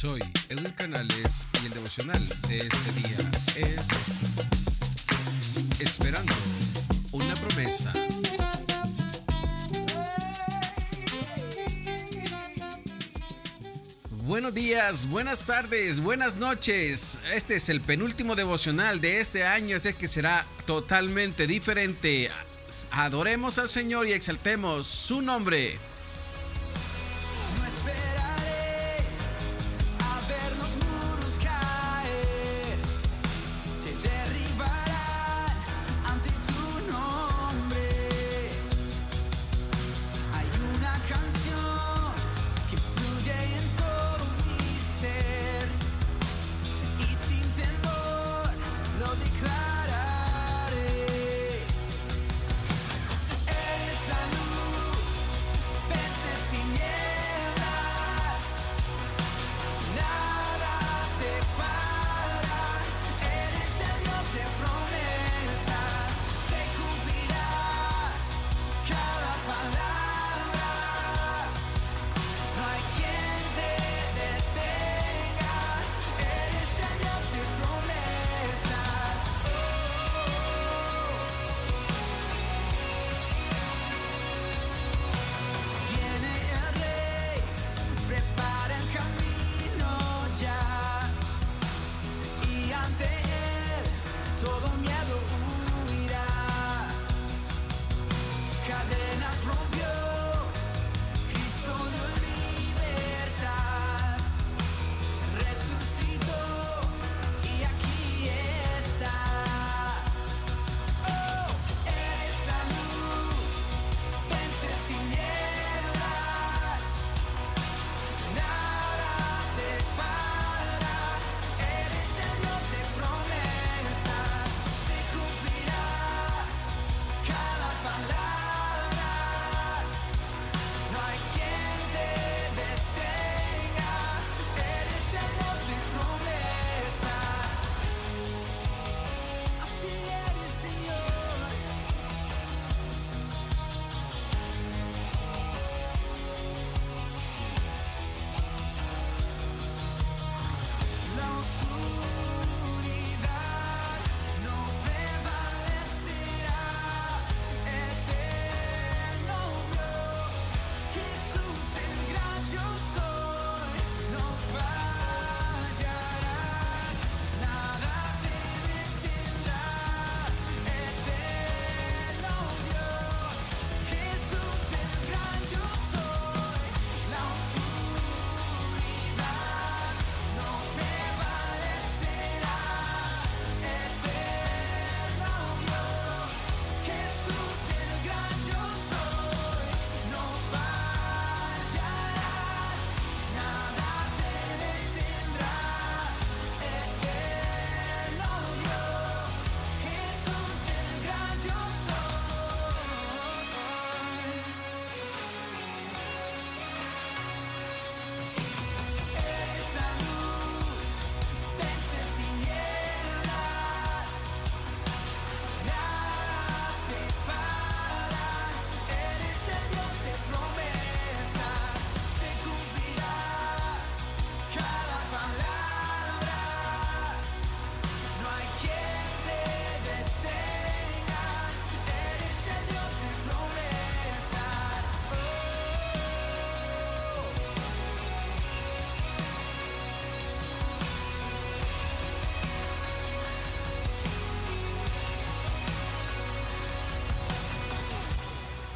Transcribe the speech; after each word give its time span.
Soy 0.00 0.22
Edwin 0.48 0.70
Canales 0.70 1.46
y 1.62 1.66
el 1.66 1.72
devocional 1.74 2.26
de 2.48 2.56
este 2.56 2.92
día 2.92 3.18
es 3.54 3.86
Esperando 5.78 6.32
una 7.12 7.34
promesa. 7.34 7.92
Buenos 14.22 14.54
días, 14.54 15.06
buenas 15.06 15.44
tardes, 15.44 16.00
buenas 16.00 16.36
noches. 16.36 17.18
Este 17.34 17.56
es 17.56 17.68
el 17.68 17.82
penúltimo 17.82 18.34
devocional 18.34 19.02
de 19.02 19.20
este 19.20 19.44
año, 19.44 19.76
así 19.76 19.92
que 19.92 20.08
será 20.08 20.46
totalmente 20.64 21.46
diferente. 21.46 22.30
Adoremos 22.90 23.58
al 23.58 23.68
Señor 23.68 24.06
y 24.06 24.12
exaltemos 24.12 24.86
su 24.86 25.20
nombre. 25.20 25.89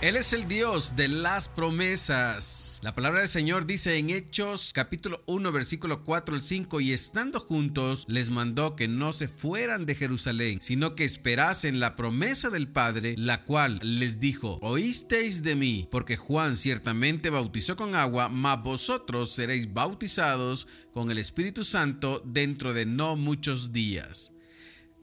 Él 0.05 0.17
es 0.17 0.35
el 0.35 0.47
Dios 0.47 0.97
de 0.97 1.09
las 1.09 1.49
promesas. 1.49 2.79
La 2.83 2.95
palabra 2.95 3.21
del 3.21 3.29
Señor 3.31 3.65
dice 3.65 3.97
en 3.97 4.11
Hechos 4.11 4.73
capítulo 4.75 5.25
1 5.25 5.51
versículo 5.51 6.05
4 6.05 6.35
al 6.35 6.43
5 6.43 6.83
y 6.83 6.93
estando 6.93 7.41
juntos 7.41 8.05
les 8.07 8.29
mandó 8.29 8.77
que 8.77 8.87
no 8.87 9.15
se 9.15 9.29
fueran 9.29 9.87
de 9.87 9.95
Jerusalén, 9.95 10.59
sino 10.61 10.95
que 10.95 11.07
esperasen 11.07 11.81
la 11.81 11.97
promesa 11.97 12.51
del 12.51 12.69
Padre, 12.69 13.15
la 13.17 13.45
cual 13.45 13.79
les 13.83 14.21
dijo, 14.21 14.59
oísteis 14.61 15.43
de 15.43 15.57
mí, 15.57 15.89
porque 15.91 16.19
Juan 16.19 16.59
ciertamente 16.59 17.31
bautizó 17.31 17.75
con 17.75 17.95
agua, 17.95 18.29
mas 18.29 18.63
vosotros 18.63 19.33
seréis 19.33 19.73
bautizados 19.73 20.69
con 20.93 21.11
el 21.11 21.17
Espíritu 21.17 21.65
Santo 21.65 22.21
dentro 22.27 22.75
de 22.75 22.85
no 22.85 23.17
muchos 23.17 23.73
días. 23.73 24.35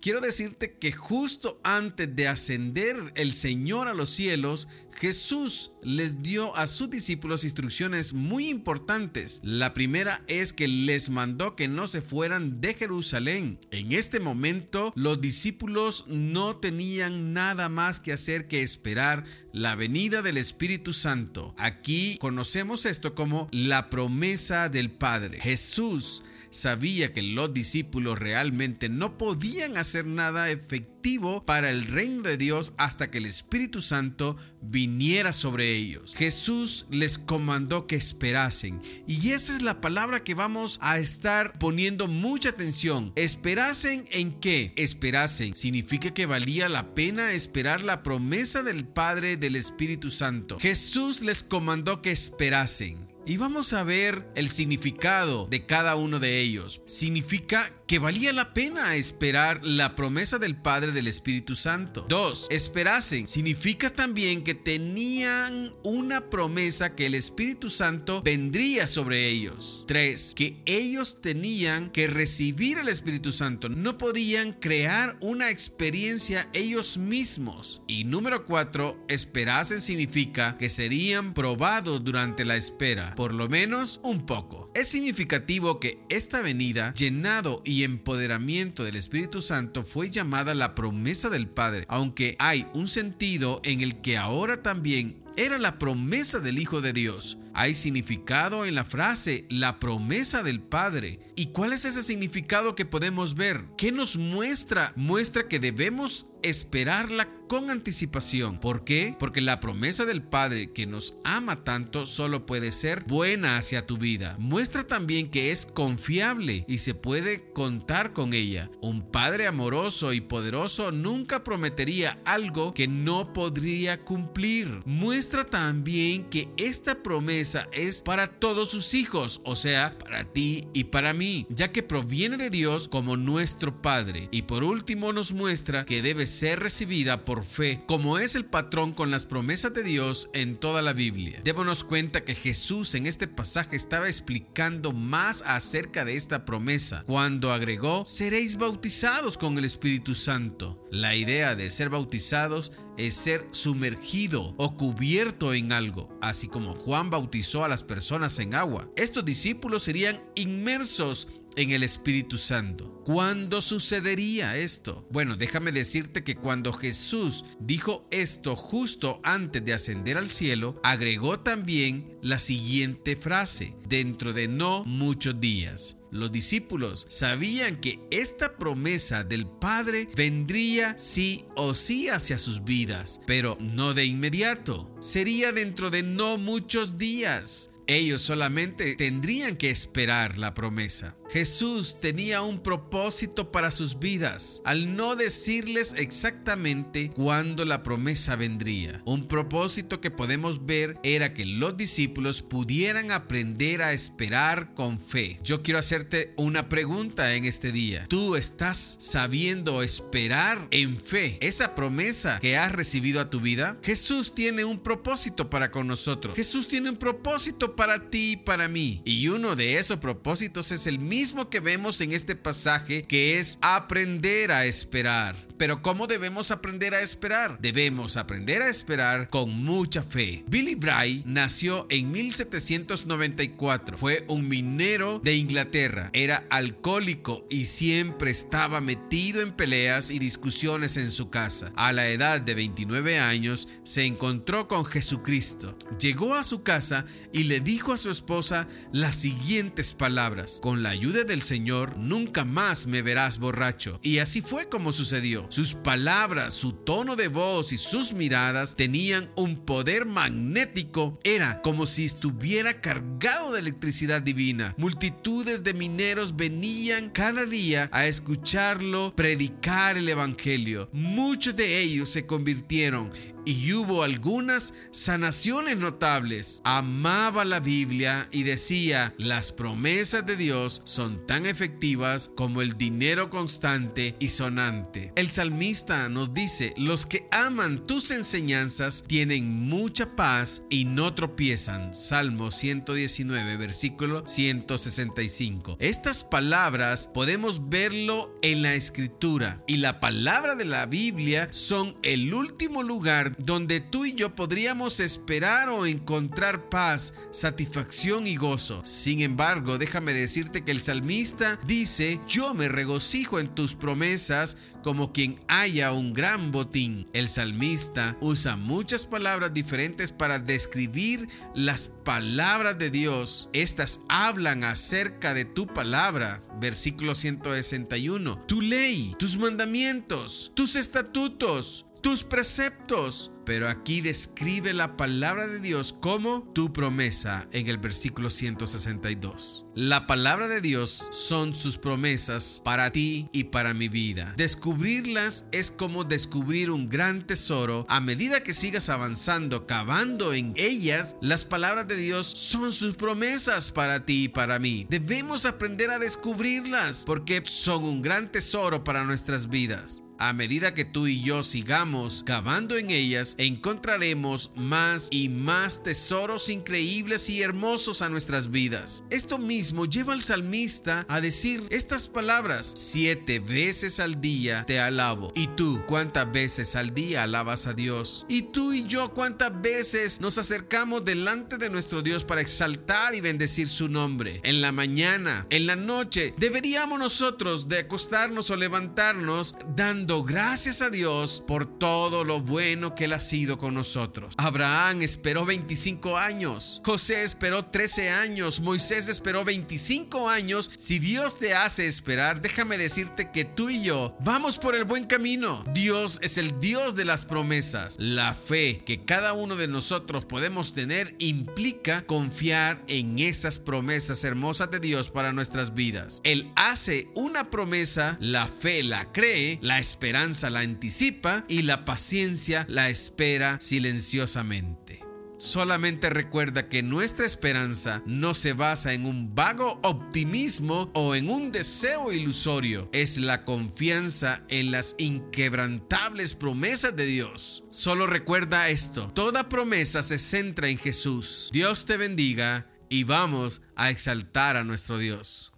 Quiero 0.02 0.20
decirte 0.20 0.80
que 0.80 0.92
justo 0.92 1.62
antes 1.64 2.16
de 2.16 2.28
ascender 2.28 2.96
el 3.14 3.34
Señor 3.34 3.88
a 3.88 3.94
los 3.94 4.10
cielos, 4.10 4.68
Jesús 4.96 5.72
les 5.82 6.22
dio 6.22 6.56
a 6.56 6.68
sus 6.68 6.90
discípulos 6.90 7.44
instrucciones 7.44 8.14
muy 8.14 8.50
importantes. 8.50 9.40
La 9.44 9.74
primera 9.74 10.24
es 10.28 10.54
que 10.54 10.68
les 10.68 11.10
mandó 11.10 11.56
que 11.56 11.68
no 11.68 11.88
se 11.88 12.02
fueran 12.02 12.62
de 12.62 12.74
Jerusalén. 12.74 13.60
En 13.72 13.92
este 13.92 14.20
momento 14.20 14.94
los 14.96 15.20
discípulos 15.22 16.06
no 16.08 16.58
tenían 16.58 17.34
nada 17.34 17.70
más 17.70 18.00
que 18.00 18.14
hacer 18.14 18.48
que 18.48 18.62
esperar 18.62 19.26
la 19.54 19.76
venida 19.76 20.22
del 20.22 20.38
Espíritu 20.38 20.94
Santo. 20.94 21.56
Aquí 21.58 22.18
conocemos 22.20 22.86
esto 22.86 23.16
como 23.16 23.48
la 23.52 23.90
promesa 23.90 24.70
del 24.70 24.92
Padre. 24.92 25.40
Jesús 25.42 26.24
sabía 26.52 27.14
que 27.14 27.22
los 27.22 27.54
discípulos 27.54 28.20
realmente 28.20 28.90
no 28.90 29.18
podían 29.18 29.78
hacer 29.78 30.06
nada 30.06 30.50
efectivo 30.50 31.01
para 31.46 31.72
el 31.72 31.86
reino 31.86 32.22
de 32.22 32.38
Dios 32.38 32.74
hasta 32.78 33.10
que 33.10 33.18
el 33.18 33.26
Espíritu 33.26 33.82
Santo 33.82 34.38
viniera 34.62 35.34
sobre 35.34 35.72
ellos. 35.72 36.14
Jesús 36.16 36.86
les 36.92 37.18
comandó 37.18 37.88
que 37.88 37.96
esperasen 37.96 38.82
y 39.08 39.32
esa 39.32 39.56
es 39.56 39.64
la 39.64 39.82
palabra 39.82 40.24
que 40.24 40.36
vamos 40.36 40.78
a 40.82 41.00
estar 41.00 41.58
poniendo 41.58 42.08
mucha 42.08 42.50
atención. 42.50 43.14
Esperasen 43.16 44.08
en 44.12 44.40
qué? 44.40 44.74
Esperasen 44.76 45.56
significa 45.56 46.14
que 46.14 46.28
valía 46.28 46.70
la 46.70 46.94
pena 46.94 47.32
esperar 47.32 47.82
la 47.82 48.04
promesa 48.04 48.62
del 48.62 48.86
Padre 48.86 49.38
del 49.38 49.56
Espíritu 49.56 50.10
Santo. 50.10 50.60
Jesús 50.60 51.22
les 51.22 51.42
comandó 51.44 52.02
que 52.02 52.12
esperasen. 52.12 53.12
Y 53.24 53.38
vamos 53.38 53.74
a 53.74 53.84
ver 53.84 54.28
el 54.36 54.50
significado 54.50 55.46
de 55.46 55.68
cada 55.68 55.96
uno 55.96 56.20
de 56.20 56.40
ellos. 56.40 56.82
Significa 56.88 57.72
que 57.92 58.00
valía 58.00 58.32
la 58.32 58.54
pena 58.54 58.96
esperar 58.96 59.66
la 59.66 59.96
promesa 59.96 60.40
del 60.40 60.56
Padre 60.56 60.94
del 60.94 61.08
Espíritu 61.08 61.56
Santo. 61.56 62.06
Dos, 62.08 62.48
esperasen. 62.50 63.28
Significa 63.28 63.90
también 63.90 64.46
que 64.46 64.56
tenían 64.56 65.74
una 65.84 66.30
promesa 66.30 66.96
que 66.96 67.08
el 67.08 67.16
Espíritu 67.16 67.70
Santo 67.70 68.22
vendría 68.22 68.88
sobre 68.88 69.28
ellos. 69.28 69.84
Tres, 69.90 70.32
que 70.34 70.62
ellos 70.66 71.20
tenían 71.20 71.90
que 71.90 72.08
recibir 72.08 72.78
el 72.78 72.88
Espíritu 72.88 73.34
Santo. 73.34 73.68
No 73.68 73.98
podían 73.98 74.54
crear 74.54 75.18
una 75.20 75.50
experiencia 75.50 76.48
ellos 76.54 76.98
mismos. 76.98 77.82
Y 77.88 78.06
número 78.06 78.46
cuatro, 78.46 79.04
esperasen 79.10 79.82
significa 79.82 80.58
que 80.58 80.70
serían 80.70 81.34
probados 81.34 82.02
durante 82.06 82.46
la 82.46 82.56
espera, 82.56 83.16
por 83.16 83.34
lo 83.34 83.50
menos 83.50 84.00
un 84.02 84.26
poco. 84.26 84.72
Es 84.76 84.88
significativo 84.88 85.82
que 85.82 86.00
esta 86.08 86.42
venida, 86.42 86.94
llenado 86.94 87.62
y 87.66 87.81
empoderamiento 87.84 88.84
del 88.84 88.96
Espíritu 88.96 89.42
Santo 89.42 89.84
fue 89.84 90.10
llamada 90.10 90.56
la 90.56 90.76
promesa 90.76 91.30
del 91.30 91.48
Padre, 91.48 91.86
aunque 91.90 92.36
hay 92.40 92.68
un 92.74 92.88
sentido 92.88 93.62
en 93.64 93.82
el 93.82 94.02
que 94.02 94.18
ahora 94.18 94.62
también 94.62 95.22
era 95.38 95.58
la 95.58 95.80
promesa 95.80 96.40
del 96.40 96.60
Hijo 96.60 96.82
de 96.82 96.94
Dios. 96.94 97.38
Hay 97.54 97.76
significado 97.76 98.66
en 98.66 98.76
la 98.76 98.86
frase 98.86 99.46
la 99.50 99.80
promesa 99.80 100.44
del 100.44 100.62
Padre. 100.62 101.20
¿Y 101.36 101.48
cuál 101.48 101.74
es 101.74 101.86
ese 101.86 102.04
significado 102.04 102.76
que 102.76 102.86
podemos 102.86 103.36
ver? 103.36 103.66
¿Qué 103.78 103.92
nos 103.92 104.18
muestra? 104.18 104.94
Muestra 104.96 105.48
que 105.48 105.60
debemos 105.60 106.28
esperarla 106.44 107.30
con 107.48 107.70
anticipación. 107.70 108.60
¿Por 108.60 108.84
qué? 108.84 109.16
Porque 109.20 109.42
la 109.42 109.60
promesa 109.60 110.06
del 110.06 110.24
Padre 110.24 110.72
que 110.72 110.86
nos 110.86 111.16
ama 111.24 111.64
tanto 111.64 112.06
solo 112.06 112.46
puede 112.46 112.72
ser 112.72 113.04
buena 113.04 113.58
hacia 113.58 113.86
tu 113.86 113.98
vida. 113.98 114.38
Muestra 114.40 114.86
también 114.86 115.30
que 115.30 115.52
es 115.52 115.66
confiable 115.66 116.64
y 116.68 116.78
se 116.78 116.96
puede 116.96 117.52
contar 117.52 118.14
con 118.14 118.34
ella. 118.34 118.72
Un 118.82 119.12
Padre 119.12 119.48
amoroso 119.48 120.14
y 120.14 120.22
poderoso 120.22 120.92
nunca 120.92 121.44
prometería 121.44 122.20
algo 122.24 122.74
que 122.74 122.88
no 122.88 123.34
podría 123.34 124.04
cumplir. 124.04 124.82
Muestra 124.86 125.46
también 125.46 126.30
que 126.30 126.48
esta 126.58 127.04
promesa 127.04 127.41
es 127.72 128.02
para 128.02 128.28
todos 128.28 128.70
sus 128.70 128.94
hijos, 128.94 129.42
o 129.44 129.56
sea, 129.56 129.98
para 129.98 130.24
ti 130.24 130.68
y 130.74 130.86
para 130.86 131.14
mí, 131.14 131.48
ya 131.50 131.72
que 131.72 131.84
proviene 131.84 132.38
de 132.38 132.50
Dios 132.50 132.88
como 132.88 133.18
nuestro 133.18 133.82
Padre. 133.82 134.30
Y 134.32 134.44
por 134.44 134.64
último 134.64 135.12
nos 135.14 135.34
muestra 135.34 135.86
que 135.86 136.02
debe 136.02 136.28
ser 136.28 136.60
recibida 136.60 137.26
por 137.26 137.44
fe, 137.44 137.84
como 137.88 138.20
es 138.20 138.36
el 138.36 138.46
patrón 138.46 138.94
con 138.94 139.12
las 139.12 139.26
promesas 139.26 139.74
de 139.74 139.84
Dios 139.84 140.30
en 140.34 140.58
toda 140.58 140.82
la 140.82 140.94
Biblia. 140.94 141.42
Démonos 141.44 141.84
cuenta 141.84 142.24
que 142.24 142.36
Jesús 142.36 142.96
en 142.96 143.08
este 143.08 143.28
pasaje 143.28 143.76
estaba 143.76 144.08
explicando 144.08 144.92
más 144.92 145.44
acerca 145.46 146.06
de 146.06 146.16
esta 146.16 146.46
promesa, 146.46 147.04
cuando 147.08 147.52
agregó, 147.52 148.06
seréis 148.06 148.56
bautizados 148.58 149.38
con 149.38 149.58
el 149.58 149.66
Espíritu 149.66 150.14
Santo. 150.16 150.88
La 150.92 151.16
idea 151.16 151.56
de 151.56 151.70
ser 151.70 151.90
bautizados 151.90 152.72
es 152.98 153.16
ser 153.16 153.48
sumergido 153.52 154.54
o 154.58 154.78
cubierto 154.78 155.54
en 155.54 155.72
algo, 155.72 156.10
así 156.22 156.48
como 156.48 156.76
Juan 156.76 157.10
bautizó 157.10 157.64
a 157.64 157.68
las 157.68 157.84
personas 157.84 158.38
en 158.40 158.56
agua. 158.56 158.90
Estos 158.96 159.26
discípulos 159.26 159.84
serían 159.84 160.22
inmersos 160.36 161.28
en 161.56 161.72
el 161.72 161.84
Espíritu 161.84 162.38
Santo. 162.38 163.02
¿Cuándo 163.06 163.62
sucedería 163.62 164.58
esto? 164.58 165.06
Bueno, 165.12 165.36
déjame 165.36 165.72
decirte 165.72 166.24
que 166.24 166.36
cuando 166.36 166.72
Jesús 166.74 167.46
dijo 167.60 168.08
esto 168.12 168.56
justo 168.56 169.20
antes 169.24 169.64
de 169.66 169.74
ascender 169.74 170.18
al 170.18 170.30
cielo, 170.30 170.80
agregó 170.84 171.40
también 171.40 172.18
la 172.22 172.40
siguiente 172.40 173.16
frase, 173.16 173.76
dentro 173.88 174.34
de 174.34 174.48
no 174.48 174.84
muchos 174.86 175.40
días. 175.40 175.98
Los 176.12 176.32
discípulos 176.32 177.08
sabían 177.10 177.78
que 177.78 178.00
esta 178.12 178.58
promesa 178.58 179.24
del 179.24 179.48
Padre 179.48 180.10
vendría 180.16 180.98
sí 180.98 181.46
o 181.56 181.74
sí 181.74 182.10
hacia 182.10 182.38
sus 182.38 182.66
vidas, 182.66 183.22
pero 183.26 183.58
no 183.62 183.94
de 183.94 184.04
inmediato. 184.06 184.94
Sería 185.00 185.54
dentro 185.54 185.90
de 185.90 186.04
no 186.04 186.38
muchos 186.38 186.98
días. 186.98 187.72
Ellos 187.88 188.22
solamente 188.22 188.96
tendrían 188.98 189.56
que 189.56 189.70
esperar 189.70 190.38
la 190.38 190.54
promesa. 190.54 191.16
Jesús 191.32 191.98
tenía 192.02 192.42
un 192.42 192.60
propósito 192.60 193.54
para 193.54 193.72
sus 193.72 193.98
vidas 193.98 194.62
al 194.66 194.98
no 194.98 195.16
decirles 195.16 195.94
exactamente 195.96 197.10
cuándo 197.10 197.64
la 197.64 197.84
promesa 197.84 198.36
vendría. 198.36 199.02
Un 199.06 199.30
propósito 199.30 200.02
que 200.02 200.12
podemos 200.12 200.66
ver 200.66 201.00
era 201.04 201.34
que 201.34 201.46
los 201.46 201.78
discípulos 201.78 202.42
pudieran 202.42 203.12
aprender 203.12 203.82
a 203.82 203.94
esperar 203.94 204.74
con 204.74 205.00
fe. 205.00 205.40
Yo 205.42 205.64
quiero 205.64 205.80
hacerte 205.80 206.34
una 206.36 206.68
pregunta 206.68 207.34
en 207.34 207.46
este 207.46 207.72
día. 207.72 208.08
¿Tú 208.10 208.36
estás 208.36 208.98
sabiendo 209.00 209.84
esperar 209.84 210.68
en 210.72 211.00
fe 211.00 211.38
esa 211.40 211.76
promesa 211.76 212.40
que 212.42 212.58
has 212.58 212.74
recibido 212.74 213.22
a 213.22 213.30
tu 213.30 213.40
vida? 213.40 213.80
Jesús 213.84 214.36
tiene 214.36 214.66
un 214.66 214.80
propósito 214.80 215.50
para 215.50 215.72
con 215.72 215.88
nosotros. 215.88 216.36
Jesús 216.36 216.68
tiene 216.68 216.90
un 216.90 216.98
propósito 216.98 217.74
para 217.74 218.10
ti 218.10 218.32
y 218.32 218.38
para 218.38 218.68
mí. 218.68 219.02
Y 219.06 219.30
uno 219.30 219.56
de 219.56 219.78
esos 219.78 219.96
propósitos 219.96 220.74
es 220.74 220.88
el 220.88 221.00
mismo 221.00 221.21
que 221.50 221.60
vemos 221.60 222.02
en 222.02 222.14
este 222.14 222.36
pasaje, 222.36 223.04
que 223.04 223.38
es 223.38 223.60
aprender 223.62 224.52
a 224.52 224.66
esperar. 224.66 225.36
Pero 225.62 225.84
¿cómo 225.84 226.08
debemos 226.08 226.50
aprender 226.50 226.96
a 226.96 227.02
esperar? 227.02 227.60
Debemos 227.62 228.18
aprender 228.18 228.64
a 228.64 228.68
esperar 228.68 229.30
con 229.30 229.52
mucha 229.52 230.02
fe. 230.02 230.44
Billy 230.48 230.74
Bray 230.74 231.22
nació 231.28 231.86
en 231.92 232.12
1794. 232.12 233.96
Fue 233.96 234.26
un 234.28 234.50
minero 234.50 235.22
de 235.24 235.36
Inglaterra. 235.36 236.10
Era 236.14 236.48
alcohólico 236.50 237.46
y 237.48 237.66
siempre 237.66 238.32
estaba 238.32 238.82
metido 238.82 239.40
en 239.40 239.52
peleas 239.52 240.10
y 240.10 240.18
discusiones 240.18 240.98
en 240.98 241.12
su 241.12 241.30
casa. 241.30 241.72
A 241.76 241.94
la 241.94 242.08
edad 242.08 242.42
de 242.42 242.56
29 242.56 243.20
años 243.20 243.68
se 243.84 244.06
encontró 244.06 244.68
con 244.68 244.84
Jesucristo. 244.84 245.78
Llegó 246.00 246.34
a 246.34 246.42
su 246.42 246.64
casa 246.64 247.06
y 247.34 247.44
le 247.44 247.60
dijo 247.60 247.94
a 247.94 247.98
su 247.98 248.10
esposa 248.10 248.68
las 248.92 249.14
siguientes 249.14 249.94
palabras. 249.94 250.58
Con 250.60 250.82
la 250.82 250.90
ayuda 250.90 251.24
del 251.24 251.44
Señor, 251.44 252.00
nunca 252.00 252.46
más 252.46 252.88
me 252.88 253.04
verás 253.04 253.38
borracho. 253.38 254.00
Y 254.02 254.18
así 254.18 254.42
fue 254.42 254.68
como 254.68 254.92
sucedió. 254.92 255.51
Sus 255.52 255.74
palabras, 255.74 256.54
su 256.54 256.72
tono 256.72 257.18
de 257.18 257.28
voz 257.28 257.74
y 257.74 257.78
sus 257.78 258.14
miradas 258.14 258.74
tenían 258.78 259.30
un 259.36 259.58
poder 259.66 260.06
magnético. 260.06 261.20
Era 261.26 261.62
como 261.62 261.86
si 261.86 262.06
estuviera 262.06 262.80
cargado 262.80 263.52
de 263.52 263.60
electricidad 263.60 264.22
divina. 264.22 264.74
Multitudes 264.78 265.62
de 265.66 265.74
mineros 265.74 266.38
venían 266.38 267.10
cada 267.10 267.44
día 267.44 267.90
a 267.92 268.08
escucharlo 268.08 269.14
predicar 269.14 269.98
el 269.98 270.08
Evangelio. 270.08 270.88
Muchos 270.94 271.54
de 271.58 271.82
ellos 271.82 272.08
se 272.08 272.26
convirtieron 272.26 273.12
y 273.46 273.74
hubo 273.74 274.04
algunas 274.04 274.74
sanaciones 274.92 275.78
notables. 275.78 276.62
Amaba 276.64 277.46
la 277.46 277.60
Biblia 277.60 278.28
y 278.32 278.44
decía, 278.44 279.14
las 279.18 279.52
promesas 279.52 280.26
de 280.26 280.36
Dios 280.36 280.82
son 280.86 281.26
tan 281.26 281.46
efectivas 281.46 282.32
como 282.36 282.62
el 282.62 282.78
dinero 282.78 283.30
constante 283.30 284.16
y 284.20 284.30
sonante. 284.30 285.12
El 285.16 285.30
salmista 285.30 286.10
nos 286.10 286.34
dice, 286.34 286.74
los 286.78 287.06
que 287.06 287.28
aman 287.32 287.86
tus 287.86 288.12
enseñanzas 288.12 289.04
tienen 289.08 289.68
mucha 289.68 290.16
paz 290.16 290.64
y 290.70 290.86
no 290.86 291.14
tropiezan. 291.14 291.94
Salmo 291.94 292.52
119, 292.52 293.58
versículo 293.58 294.26
165. 294.28 295.78
Estas 295.80 296.24
palabras 296.24 297.10
podemos 297.14 297.70
verlo 297.70 298.38
en 298.42 298.62
la 298.62 298.76
escritura 298.76 299.64
y 299.68 299.78
la 299.78 300.00
palabra 300.00 300.56
de 300.56 300.66
la 300.66 300.86
Biblia 300.86 301.48
son 301.52 301.98
el 302.04 302.34
último 302.34 302.84
lugar 302.84 303.31
donde 303.38 303.80
tú 303.80 304.06
y 304.06 304.14
yo 304.14 304.36
podríamos 304.36 305.00
esperar 305.00 305.70
o 305.70 305.86
encontrar 305.86 306.70
paz, 306.70 307.14
satisfacción 307.32 308.28
y 308.28 308.36
gozo. 308.36 308.84
Sin 308.86 309.22
embargo, 309.22 309.78
déjame 309.78 310.14
decirte 310.14 310.64
que 310.64 310.72
el 310.72 310.82
salmista 310.82 311.60
dice, 311.66 312.20
yo 312.28 312.54
me 312.54 312.68
regocijo 312.68 313.40
en 313.40 313.50
tus 313.50 313.76
promesas 313.76 314.58
como 314.84 315.14
quien 315.14 315.40
haya 315.48 315.92
un 315.92 316.14
gran 316.14 316.52
botín. 316.52 317.08
El 317.14 317.30
salmista 317.30 318.18
usa 318.20 318.56
muchas 318.56 319.06
palabras 319.06 319.54
diferentes 319.54 320.12
para 320.12 320.40
describir 320.40 321.28
las 321.54 321.90
palabras 322.04 322.78
de 322.78 322.90
Dios. 322.90 323.50
Estas 323.54 324.02
hablan 324.10 324.64
acerca 324.64 325.34
de 325.34 325.46
tu 325.46 325.68
palabra. 325.68 326.44
Versículo 326.60 327.16
161. 327.16 328.46
Tu 328.48 328.62
ley, 328.62 329.16
tus 329.18 329.38
mandamientos, 329.38 330.52
tus 330.56 330.76
estatutos, 330.76 331.86
tus 332.02 332.24
preceptos. 332.24 333.32
Pero 333.44 333.68
aquí 333.68 334.02
describe 334.02 334.72
la 334.72 334.98
palabra 334.98 335.48
de 335.48 335.60
Dios 335.60 335.94
como 336.00 336.44
tu 336.54 336.72
promesa 336.72 337.48
en 337.52 337.68
el 337.68 337.80
versículo 337.80 338.30
162. 338.30 339.66
La 339.74 340.06
palabra 340.06 340.48
de 340.48 340.62
Dios 340.62 341.08
son 341.12 341.56
sus 341.56 341.78
promesas 341.78 342.62
para 342.64 342.92
ti 342.92 343.28
y 343.34 343.46
para 343.46 343.74
mi 343.74 343.88
vida. 343.88 344.34
Descubrirlas 344.38 345.46
es 345.52 345.72
como 345.72 346.04
descubrir 346.04 346.70
un 346.70 346.88
gran 346.88 347.26
tesoro. 347.26 347.86
A 347.90 348.00
medida 348.00 348.44
que 348.44 348.54
sigas 348.54 348.90
avanzando, 348.90 349.66
cavando 349.66 350.34
en 350.34 350.54
ellas, 350.56 351.16
las 351.20 351.44
palabras 351.44 351.88
de 351.88 351.96
Dios 351.96 352.28
son 352.28 352.72
sus 352.72 352.96
promesas 352.96 353.72
para 353.72 354.06
ti 354.06 354.26
y 354.26 354.30
para 354.30 354.60
mí. 354.60 354.86
Debemos 354.90 355.46
aprender 355.48 355.90
a 355.90 356.00
descubrirlas 356.00 357.04
porque 357.06 357.42
son 357.46 357.84
un 357.86 358.02
gran 358.02 358.32
tesoro 358.32 358.84
para 358.84 359.04
nuestras 359.04 359.50
vidas. 359.50 360.04
A 360.24 360.34
medida 360.34 360.76
que 360.76 360.86
tú 360.86 361.08
y 361.08 361.24
yo 361.24 361.42
sigamos 361.42 362.22
cavando 362.24 362.78
en 362.78 362.92
ellas, 362.92 363.34
encontraremos 363.40 364.52
más 364.56 365.08
y 365.10 365.30
más 365.30 365.82
tesoros 365.82 366.48
increíbles 366.50 367.28
y 367.28 367.42
hermosos 367.42 368.04
a 368.04 368.10
nuestras 368.10 368.52
vidas. 368.52 369.04
Esto 369.10 369.40
mismo 369.40 369.86
lleva 369.86 370.14
al 370.14 370.22
salmista 370.22 371.08
a 371.10 371.22
decir 371.22 371.64
estas 371.72 372.08
palabras, 372.08 372.72
siete 372.78 373.40
veces 373.40 374.00
al 374.00 374.22
día 374.22 374.64
te 374.68 374.80
alabo. 374.80 375.32
¿Y 375.34 375.48
tú 375.48 375.82
cuántas 375.88 376.32
veces 376.32 376.76
al 376.76 376.94
día 376.94 377.24
alabas 377.24 377.66
a 377.66 377.74
Dios? 377.74 378.28
¿Y 378.30 378.44
tú 378.44 378.74
y 378.74 378.84
yo 378.84 379.16
cuántas 379.16 379.60
veces 379.60 380.22
nos 380.22 380.38
acercamos 380.38 381.04
delante 381.04 381.58
de 381.58 381.72
nuestro 381.72 382.04
Dios 382.04 382.24
para 382.24 382.42
exaltar 382.42 383.16
y 383.16 383.22
bendecir 383.22 383.68
su 383.68 383.90
nombre? 383.90 384.40
En 384.44 384.62
la 384.62 384.72
mañana, 384.72 385.48
en 385.50 385.66
la 385.66 385.76
noche, 385.76 386.36
deberíamos 386.38 387.00
nosotros 387.00 387.68
de 387.68 387.80
acostarnos 387.80 388.52
o 388.52 388.56
levantarnos 388.56 389.56
dando 389.76 390.11
gracias 390.20 390.82
a 390.82 390.90
Dios 390.90 391.42
por 391.48 391.80
todo 391.80 392.26
lo 392.26 392.42
bueno 392.42 392.94
que 392.94 393.06
Él 393.06 393.14
ha 393.14 393.22
sido 393.22 393.58
con 393.58 393.74
nosotros. 393.74 394.34
Abraham 394.38 395.04
esperó 395.04 395.46
25 395.46 396.18
años, 396.18 396.82
José 396.84 397.24
esperó 397.24 397.66
13 397.66 398.10
años, 398.10 398.60
Moisés 398.60 399.08
esperó 399.08 399.46
25 399.46 400.30
años. 400.30 400.70
Si 400.76 401.00
Dios 401.00 401.40
te 401.40 401.54
hace 401.54 401.88
esperar, 401.88 402.42
déjame 402.42 402.78
decirte 402.78 403.32
que 403.32 403.46
tú 403.46 403.70
y 403.70 403.84
yo 403.84 404.18
vamos 404.20 404.58
por 404.58 404.76
el 404.76 404.84
buen 404.84 405.06
camino. 405.06 405.64
Dios 405.74 406.20
es 406.22 406.38
el 406.38 406.60
Dios 406.60 406.96
de 406.96 407.06
las 407.06 407.24
promesas. 407.24 407.96
La 407.98 408.34
fe 408.34 408.84
que 408.86 409.06
cada 409.06 409.32
uno 409.32 409.56
de 409.56 409.70
nosotros 409.70 410.26
podemos 410.26 410.74
tener 410.74 411.16
implica 411.20 412.06
confiar 412.06 412.84
en 412.88 413.20
esas 413.20 413.60
promesas 413.60 414.24
hermosas 414.26 414.70
de 414.72 414.82
Dios 414.82 415.10
para 415.10 415.32
nuestras 415.32 415.74
vidas. 415.74 416.20
Él 416.26 416.52
hace 416.58 417.08
una 417.16 417.50
promesa, 417.50 418.18
la 418.20 418.48
fe 418.48 418.84
la 418.84 419.12
cree, 419.14 419.58
la 419.62 419.80
espera 419.80 420.01
esperanza 420.02 420.50
la 420.50 420.62
anticipa 420.62 421.46
y 421.48 421.62
la 421.62 421.86
paciencia 421.86 422.66
la 422.68 422.90
espera 422.90 423.60
silenciosamente. 423.62 425.00
Solamente 425.38 426.10
recuerda 426.10 426.70
que 426.70 426.82
nuestra 426.82 427.24
esperanza 427.24 428.02
no 428.08 428.34
se 428.34 428.54
basa 428.54 428.94
en 428.94 429.06
un 429.06 429.36
vago 429.36 429.80
optimismo 429.84 430.90
o 430.96 431.14
en 431.14 431.30
un 431.30 431.52
deseo 431.52 432.12
ilusorio. 432.12 432.90
Es 432.94 433.20
la 433.20 433.46
confianza 433.46 434.42
en 434.50 434.72
las 434.72 434.96
inquebrantables 434.98 436.34
promesas 436.34 436.96
de 436.96 437.06
Dios. 437.06 437.64
Solo 437.70 438.08
recuerda 438.08 438.70
esto. 438.70 439.12
Toda 439.14 439.50
promesa 439.50 440.02
se 440.02 440.18
centra 440.18 440.68
en 440.68 440.80
Jesús. 440.80 441.52
Dios 441.54 441.86
te 441.86 441.98
bendiga 441.98 442.68
y 442.90 443.04
vamos 443.04 443.62
a 443.76 443.92
exaltar 443.92 444.58
a 444.58 444.64
nuestro 444.64 444.98
Dios. 444.98 445.51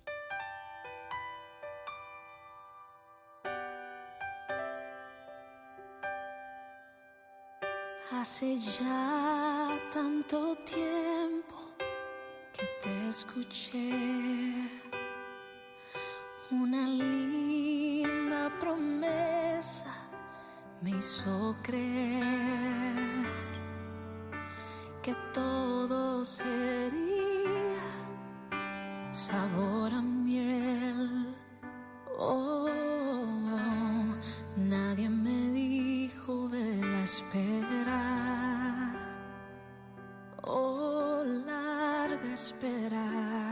Hace 8.20 8.58
ya 8.58 9.80
tanto 9.92 10.56
tiempo 10.58 11.56
que 12.54 12.64
te 12.82 13.10
escuché. 13.10 13.92
Una 16.52 16.88
linda 16.88 18.52
promesa 18.60 19.92
me 20.82 20.92
hizo 20.92 21.56
creer 21.64 23.26
que 25.02 25.16
todo 25.34 26.24
sería 26.24 27.82
sabor 29.12 29.83
espera 42.32 43.43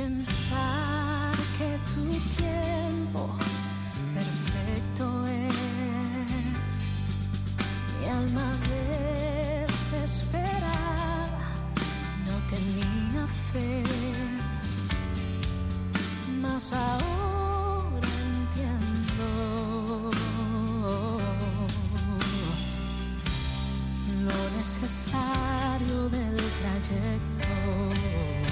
pensar 0.00 1.34
que 1.58 1.70
tu 1.92 2.04
tiempo 2.40 3.22
perfecto 4.14 5.04
es. 5.26 5.56
Mi 7.98 8.06
alma 8.08 8.48
desesperada 9.68 11.44
no 12.26 12.36
tenía 12.54 13.22
fe, 13.52 13.74
mas 16.40 16.64
ahora 16.72 18.08
entiendo 18.32 19.28
lo 24.28 24.40
necesario 24.56 25.98
del 26.08 26.36
trayecto. 26.58 28.49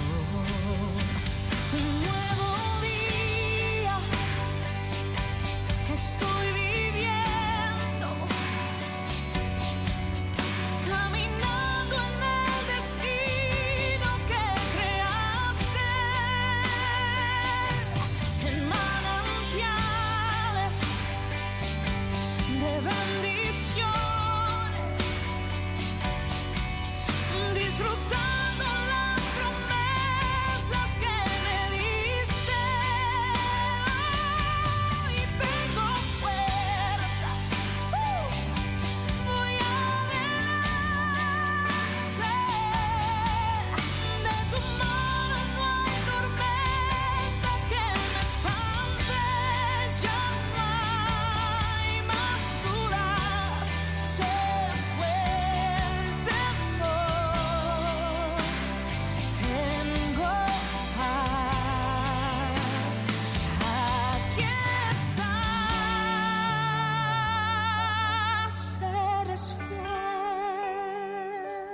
Un 1.71 2.18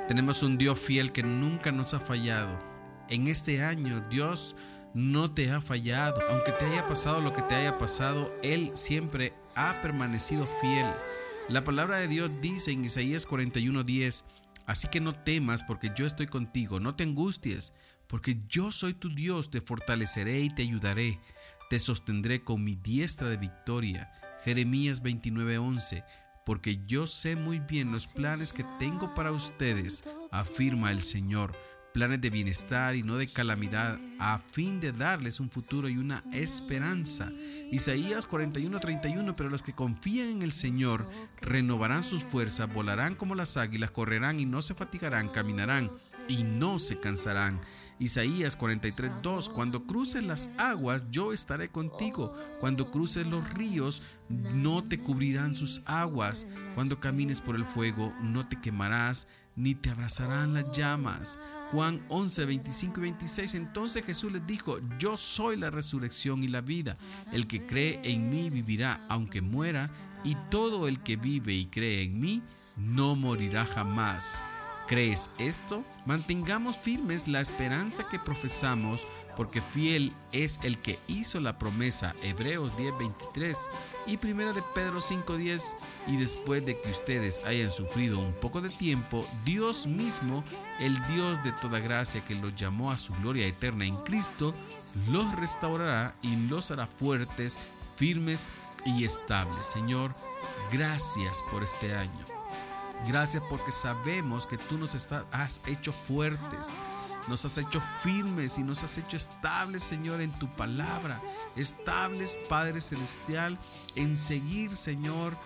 Tenemos 0.06 0.42
un 0.42 0.58
Dios 0.58 0.78
fiel 0.78 1.12
que 1.12 1.22
nunca 1.22 1.72
nos 1.72 1.94
ha 1.94 2.00
fallado. 2.00 2.62
En 3.08 3.26
este 3.26 3.64
año 3.64 4.02
Dios 4.10 4.54
no 4.92 5.32
te 5.32 5.50
ha 5.50 5.62
fallado. 5.62 6.20
Aunque 6.30 6.52
te 6.52 6.66
haya 6.66 6.86
pasado 6.86 7.22
lo 7.22 7.32
que 7.32 7.40
te 7.40 7.54
haya 7.54 7.78
pasado, 7.78 8.30
Él 8.42 8.70
siempre 8.74 9.32
ha 9.56 9.80
permanecido 9.80 10.46
fiel. 10.60 10.86
La 11.48 11.64
palabra 11.64 11.96
de 11.96 12.08
Dios 12.08 12.30
dice 12.42 12.72
en 12.72 12.84
Isaías 12.84 13.26
41:10, 13.26 14.24
así 14.66 14.88
que 14.88 15.00
no 15.00 15.14
temas 15.14 15.62
porque 15.62 15.90
yo 15.96 16.04
estoy 16.04 16.26
contigo, 16.26 16.80
no 16.80 16.94
te 16.94 17.04
angusties, 17.04 17.72
porque 18.06 18.42
yo 18.46 18.72
soy 18.72 18.92
tu 18.92 19.08
Dios, 19.14 19.50
te 19.50 19.62
fortaleceré 19.62 20.40
y 20.40 20.50
te 20.50 20.62
ayudaré, 20.62 21.18
te 21.70 21.78
sostendré 21.78 22.44
con 22.44 22.62
mi 22.62 22.76
diestra 22.76 23.30
de 23.30 23.38
victoria. 23.38 24.12
Jeremías 24.44 25.02
29:11 25.02 26.04
porque 26.44 26.84
yo 26.86 27.06
sé 27.06 27.36
muy 27.36 27.58
bien 27.58 27.92
los 27.92 28.06
planes 28.06 28.52
que 28.52 28.64
tengo 28.78 29.14
para 29.14 29.32
ustedes, 29.32 30.02
afirma 30.30 30.90
el 30.92 31.02
Señor, 31.02 31.56
planes 31.94 32.20
de 32.20 32.28
bienestar 32.28 32.96
y 32.96 33.04
no 33.04 33.16
de 33.16 33.28
calamidad, 33.28 33.98
a 34.18 34.38
fin 34.38 34.80
de 34.80 34.90
darles 34.90 35.38
un 35.38 35.48
futuro 35.48 35.88
y 35.88 35.96
una 35.96 36.24
esperanza. 36.32 37.30
Isaías 37.70 38.28
41:31, 38.28 39.32
pero 39.36 39.48
los 39.48 39.62
que 39.62 39.74
confían 39.74 40.28
en 40.28 40.42
el 40.42 40.52
Señor 40.52 41.08
renovarán 41.40 42.02
sus 42.02 42.24
fuerzas, 42.24 42.72
volarán 42.72 43.14
como 43.14 43.34
las 43.34 43.56
águilas, 43.56 43.92
correrán 43.92 44.40
y 44.40 44.44
no 44.44 44.60
se 44.60 44.74
fatigarán, 44.74 45.28
caminarán 45.28 45.90
y 46.28 46.42
no 46.42 46.78
se 46.78 46.98
cansarán. 46.98 47.60
Isaías 48.04 48.58
43:2 48.58 49.48
Cuando 49.48 49.86
cruces 49.86 50.22
las 50.22 50.50
aguas, 50.58 51.06
yo 51.10 51.32
estaré 51.32 51.70
contigo. 51.70 52.36
Cuando 52.60 52.90
cruces 52.90 53.26
los 53.26 53.48
ríos, 53.54 54.02
no 54.28 54.84
te 54.84 54.98
cubrirán 54.98 55.56
sus 55.56 55.80
aguas. 55.86 56.46
Cuando 56.74 57.00
camines 57.00 57.40
por 57.40 57.56
el 57.56 57.64
fuego, 57.64 58.12
no 58.20 58.46
te 58.46 58.60
quemarás, 58.60 59.26
ni 59.56 59.74
te 59.74 59.88
abrazarán 59.88 60.52
las 60.52 60.70
llamas. 60.76 61.38
Juan 61.70 62.04
11, 62.10 62.44
25 62.44 63.00
y 63.00 63.02
26. 63.04 63.54
Entonces 63.54 64.04
Jesús 64.04 64.32
les 64.32 64.46
dijo, 64.46 64.78
yo 64.98 65.16
soy 65.16 65.56
la 65.56 65.70
resurrección 65.70 66.42
y 66.42 66.48
la 66.48 66.60
vida. 66.60 66.98
El 67.32 67.46
que 67.46 67.66
cree 67.66 68.00
en 68.04 68.28
mí 68.28 68.50
vivirá 68.50 69.00
aunque 69.08 69.40
muera, 69.40 69.90
y 70.24 70.36
todo 70.50 70.88
el 70.88 71.02
que 71.02 71.16
vive 71.16 71.54
y 71.54 71.66
cree 71.66 72.02
en 72.02 72.20
mí 72.20 72.42
no 72.76 73.14
morirá 73.14 73.64
jamás. 73.64 74.42
¿Crees 74.88 75.30
esto? 75.38 75.82
Mantengamos 76.06 76.76
firmes 76.76 77.28
la 77.28 77.40
esperanza 77.40 78.06
que 78.10 78.18
profesamos, 78.18 79.06
porque 79.36 79.62
fiel 79.62 80.12
es 80.32 80.60
el 80.62 80.78
que 80.78 80.98
hizo 81.06 81.40
la 81.40 81.56
promesa. 81.58 82.14
Hebreos 82.22 82.76
10:23 82.76 83.68
y 84.06 84.18
1 84.18 84.52
de 84.52 84.62
Pedro 84.74 85.00
5:10. 85.00 85.74
Y 86.06 86.18
después 86.18 86.64
de 86.66 86.78
que 86.78 86.90
ustedes 86.90 87.42
hayan 87.46 87.70
sufrido 87.70 88.18
un 88.18 88.34
poco 88.34 88.60
de 88.60 88.68
tiempo, 88.68 89.26
Dios 89.46 89.86
mismo, 89.86 90.44
el 90.78 90.94
Dios 91.06 91.42
de 91.42 91.52
toda 91.52 91.80
gracia 91.80 92.24
que 92.24 92.34
los 92.34 92.54
llamó 92.54 92.90
a 92.90 92.98
su 92.98 93.14
gloria 93.14 93.46
eterna 93.46 93.86
en 93.86 93.96
Cristo, 94.04 94.54
los 95.10 95.34
restaurará 95.36 96.14
y 96.22 96.36
los 96.48 96.70
hará 96.70 96.86
fuertes, 96.86 97.56
firmes 97.96 98.46
y 98.84 99.04
estables. 99.04 99.64
Señor, 99.64 100.10
gracias 100.70 101.42
por 101.50 101.62
este 101.62 101.94
año. 101.94 102.33
Gracias 103.06 103.42
porque 103.48 103.72
sabemos 103.72 104.46
que 104.46 104.56
tú 104.56 104.78
nos 104.78 104.94
has 105.32 105.60
hecho 105.66 105.92
fuertes, 106.06 106.70
nos 107.28 107.44
has 107.44 107.58
hecho 107.58 107.82
firmes 108.02 108.58
y 108.58 108.62
nos 108.62 108.82
has 108.82 108.96
hecho 108.98 109.16
estables, 109.16 109.82
Señor, 109.82 110.20
en 110.20 110.32
tu 110.38 110.48
palabra. 110.50 111.20
Estables, 111.56 112.38
Padre 112.48 112.80
Celestial, 112.80 113.58
en 113.94 114.16
seguir, 114.16 114.76
Señor, 114.76 115.36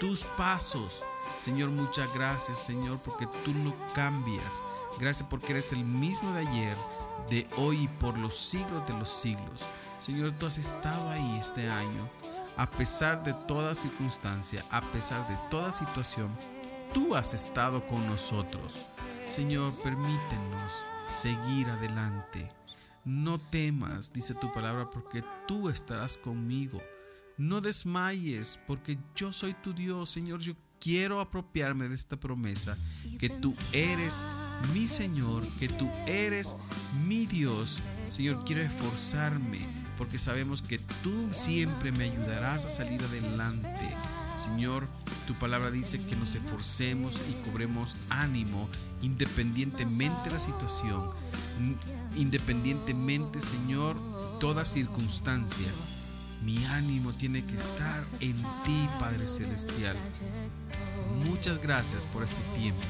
tus 0.00 0.24
pasos. 0.36 1.04
Señor, 1.38 1.70
muchas 1.70 2.12
gracias, 2.14 2.58
Señor, 2.58 2.98
porque 3.04 3.26
tú 3.44 3.52
no 3.52 3.74
cambias. 3.94 4.62
Gracias 4.98 5.28
porque 5.28 5.52
eres 5.52 5.72
el 5.72 5.84
mismo 5.84 6.32
de 6.32 6.46
ayer, 6.46 6.76
de 7.30 7.46
hoy 7.56 7.84
y 7.84 7.88
por 7.88 8.18
los 8.18 8.36
siglos 8.36 8.86
de 8.86 8.94
los 8.94 9.10
siglos. 9.10 9.68
Señor, 10.00 10.32
tú 10.32 10.46
has 10.46 10.58
estado 10.58 11.10
ahí 11.10 11.38
este 11.40 11.68
año. 11.68 12.08
A 12.56 12.68
pesar 12.68 13.22
de 13.22 13.34
toda 13.34 13.74
circunstancia, 13.74 14.64
a 14.70 14.80
pesar 14.90 15.26
de 15.28 15.36
toda 15.48 15.70
situación, 15.70 16.36
tú 16.92 17.14
has 17.14 17.34
estado 17.34 17.86
con 17.86 18.06
nosotros. 18.06 18.84
Señor, 19.28 19.72
permítenos 19.82 20.86
seguir 21.08 21.68
adelante. 21.68 22.50
No 23.04 23.38
temas, 23.38 24.12
dice 24.12 24.34
tu 24.34 24.52
palabra, 24.52 24.90
porque 24.90 25.24
tú 25.46 25.68
estarás 25.68 26.18
conmigo. 26.18 26.80
No 27.36 27.60
desmayes, 27.60 28.58
porque 28.66 28.98
yo 29.14 29.32
soy 29.32 29.54
tu 29.54 29.72
Dios, 29.72 30.10
Señor. 30.10 30.40
Yo 30.40 30.54
quiero 30.80 31.20
apropiarme 31.20 31.88
de 31.88 31.94
esta 31.94 32.18
promesa, 32.18 32.76
que 33.18 33.28
tú 33.28 33.52
eres 33.72 34.24
mi 34.74 34.88
Señor, 34.88 35.46
que 35.58 35.68
tú 35.68 35.88
eres 36.06 36.56
mi 37.06 37.26
Dios. 37.26 37.80
Señor, 38.10 38.44
quiero 38.44 38.62
esforzarme, 38.62 39.60
porque 39.96 40.18
sabemos 40.18 40.62
que 40.62 40.78
tú 41.02 41.28
siempre 41.32 41.92
me 41.92 42.04
ayudarás 42.04 42.64
a 42.64 42.68
salir 42.68 43.00
adelante. 43.02 43.96
Señor, 44.38 44.86
tu 45.26 45.34
palabra 45.34 45.70
dice 45.70 45.98
que 45.98 46.16
nos 46.16 46.34
esforcemos 46.34 47.20
y 47.28 47.48
cobremos 47.48 47.96
ánimo 48.08 48.68
independientemente 49.02 50.24
de 50.24 50.30
la 50.30 50.40
situación, 50.40 51.10
independientemente, 52.16 53.40
Señor, 53.40 53.96
toda 54.38 54.64
circunstancia. 54.64 55.66
Mi 56.42 56.64
ánimo 56.66 57.12
tiene 57.12 57.44
que 57.44 57.56
estar 57.56 57.96
en 58.20 58.36
ti, 58.64 58.88
Padre 59.00 59.26
Celestial. 59.26 59.96
Muchas 61.24 61.58
gracias 61.58 62.06
por 62.06 62.22
este 62.22 62.40
tiempo. 62.56 62.80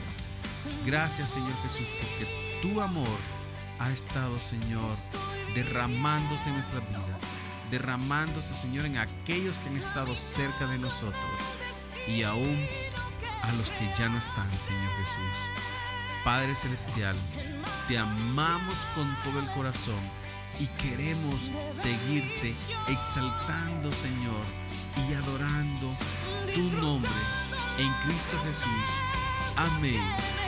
Gracias, 0.85 1.31
Señor 1.31 1.55
Jesús, 1.63 1.89
porque 1.99 2.29
tu 2.61 2.81
amor 2.81 3.19
ha 3.79 3.91
estado, 3.91 4.39
Señor, 4.39 4.91
derramándose 5.55 6.49
en 6.49 6.57
nuestras 6.57 6.87
vidas, 6.89 7.03
derramándose, 7.71 8.55
Señor, 8.55 8.87
en 8.87 8.99
aquellos 8.99 9.59
que 9.59 9.69
han 9.69 9.77
estado 9.77 10.15
cerca 10.15 10.67
de 10.67 10.79
nosotros 10.79 11.15
y 12.07 12.23
aún 12.23 12.59
a 13.43 13.53
los 13.53 13.71
que 13.71 13.91
ya 13.97 14.09
no 14.09 14.19
están, 14.19 14.49
Señor 14.49 14.91
Jesús. 14.99 15.35
Padre 16.25 16.55
Celestial, 16.55 17.17
te 17.87 17.99
amamos 17.99 18.77
con 18.95 19.15
todo 19.25 19.41
el 19.41 19.49
corazón 19.53 20.01
y 20.59 20.67
queremos 20.83 21.51
seguirte 21.71 22.55
exaltando, 22.89 23.93
Señor, 23.93 24.47
y 25.09 25.15
adorando 25.15 25.95
tu 26.55 26.63
nombre 26.81 27.11
en 27.79 27.93
Cristo 28.05 28.37
Jesús. 28.45 28.67
Amén 29.57 30.48